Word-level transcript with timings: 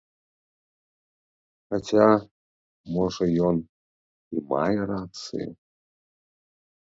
Хаця, 1.73 2.07
можа, 2.95 3.23
ён 3.49 3.57
і 4.37 4.45
мае 4.53 4.79
рацыю. 4.93 5.49